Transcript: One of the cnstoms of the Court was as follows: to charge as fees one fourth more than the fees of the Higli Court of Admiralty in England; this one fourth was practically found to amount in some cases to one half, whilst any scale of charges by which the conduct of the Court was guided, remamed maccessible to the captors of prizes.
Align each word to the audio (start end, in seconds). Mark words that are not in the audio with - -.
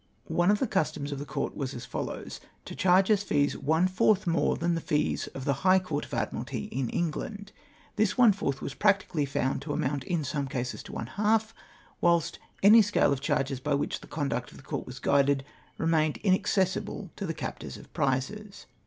One 0.33 0.49
of 0.49 0.57
the 0.57 0.65
cnstoms 0.67 1.11
of 1.11 1.19
the 1.19 1.27
Court 1.27 1.55
was 1.55 1.75
as 1.75 1.85
follows: 1.85 2.39
to 2.65 2.73
charge 2.73 3.11
as 3.11 3.21
fees 3.21 3.55
one 3.55 3.87
fourth 3.87 4.25
more 4.25 4.55
than 4.55 4.73
the 4.73 4.81
fees 4.81 5.27
of 5.35 5.45
the 5.45 5.53
Higli 5.61 5.83
Court 5.83 6.05
of 6.05 6.13
Admiralty 6.15 6.63
in 6.71 6.89
England; 6.89 7.51
this 7.97 8.17
one 8.17 8.31
fourth 8.33 8.63
was 8.63 8.73
practically 8.73 9.25
found 9.25 9.61
to 9.61 9.73
amount 9.73 10.03
in 10.05 10.23
some 10.23 10.47
cases 10.47 10.81
to 10.81 10.91
one 10.91 11.05
half, 11.05 11.53
whilst 12.01 12.39
any 12.63 12.81
scale 12.81 13.13
of 13.13 13.21
charges 13.21 13.59
by 13.59 13.75
which 13.75 14.01
the 14.01 14.07
conduct 14.07 14.49
of 14.49 14.57
the 14.57 14.63
Court 14.63 14.87
was 14.87 14.97
guided, 14.97 15.45
remamed 15.77 16.19
maccessible 16.23 17.11
to 17.15 17.27
the 17.27 17.33
captors 17.35 17.77
of 17.77 17.93
prizes. 17.93 18.65